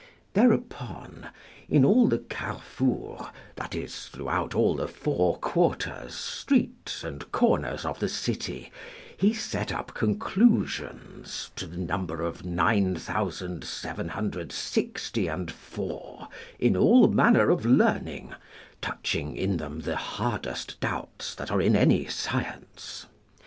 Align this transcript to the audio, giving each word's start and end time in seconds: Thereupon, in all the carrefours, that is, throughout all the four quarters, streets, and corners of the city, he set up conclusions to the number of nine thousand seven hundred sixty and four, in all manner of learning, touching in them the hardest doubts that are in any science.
Thereupon, 0.33 1.27
in 1.69 1.85
all 1.85 2.07
the 2.07 2.17
carrefours, 2.17 3.27
that 3.55 3.75
is, 3.75 4.07
throughout 4.07 4.55
all 4.55 4.73
the 4.75 4.87
four 4.87 5.37
quarters, 5.37 6.15
streets, 6.15 7.03
and 7.03 7.31
corners 7.31 7.85
of 7.85 7.99
the 7.99 8.09
city, 8.09 8.71
he 9.15 9.31
set 9.31 9.71
up 9.71 9.93
conclusions 9.93 11.51
to 11.55 11.67
the 11.67 11.77
number 11.77 12.23
of 12.23 12.43
nine 12.43 12.95
thousand 12.95 13.63
seven 13.63 14.07
hundred 14.09 14.51
sixty 14.51 15.27
and 15.27 15.51
four, 15.51 16.29
in 16.57 16.75
all 16.75 17.07
manner 17.07 17.51
of 17.51 17.63
learning, 17.63 18.33
touching 18.81 19.35
in 19.37 19.57
them 19.57 19.81
the 19.81 19.97
hardest 19.97 20.79
doubts 20.79 21.35
that 21.35 21.51
are 21.51 21.61
in 21.61 21.75
any 21.75 22.07
science. 22.07 23.05